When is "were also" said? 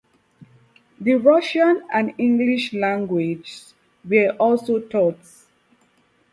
4.03-4.79